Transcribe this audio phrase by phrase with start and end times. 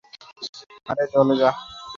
[0.89, 1.49] আরে, জ্বলে যা!